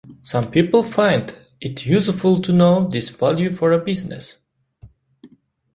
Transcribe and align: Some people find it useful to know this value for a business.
Some 0.23 0.49
people 0.49 0.81
find 0.81 1.31
it 1.59 1.85
useful 1.85 2.41
to 2.41 2.51
know 2.51 2.87
this 2.87 3.11
value 3.11 3.51
for 3.51 3.71
a 3.71 3.77
business. 3.77 4.35